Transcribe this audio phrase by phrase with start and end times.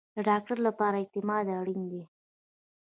[0.15, 2.03] د ډاکټر لپاره اعتماد اړین دی